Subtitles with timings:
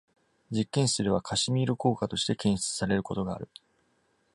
[0.49, 3.47] 実験室では、カシミール効果として検出されることがある。